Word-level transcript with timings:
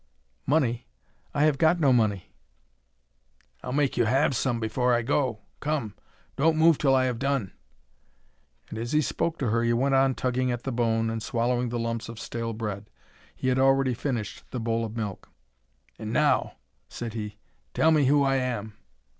"Money! 0.47 0.87
I 1.31 1.43
have 1.43 1.59
got 1.59 1.79
no 1.79 1.93
money." 1.93 2.31
"I'll 3.61 3.71
make 3.71 3.97
you 3.97 4.05
have 4.05 4.35
some 4.35 4.59
before 4.59 4.95
I 4.95 5.03
go. 5.03 5.41
Come; 5.59 5.93
don't 6.37 6.57
move 6.57 6.79
till 6.79 6.95
I 6.95 7.05
have 7.05 7.19
done." 7.19 7.53
And 8.71 8.79
as 8.79 8.93
he 8.93 9.01
spoke 9.03 9.37
to 9.37 9.49
her 9.51 9.61
he 9.61 9.73
went 9.73 9.93
on 9.93 10.15
tugging 10.15 10.51
at 10.51 10.63
the 10.63 10.71
bone, 10.71 11.11
and 11.11 11.21
swallowing 11.21 11.69
the 11.69 11.77
lumps 11.77 12.09
of 12.09 12.19
stale 12.19 12.53
bread. 12.53 12.89
He 13.35 13.49
had 13.49 13.59
already 13.59 13.93
finished 13.93 14.43
the 14.49 14.59
bowl 14.59 14.83
of 14.85 14.97
milk. 14.97 15.29
"And, 15.99 16.11
now," 16.11 16.53
said 16.89 17.13
he, 17.13 17.37
"tell 17.75 17.91
me 17.91 18.05
who 18.05 18.23
I 18.23 18.37
am." 18.37 18.73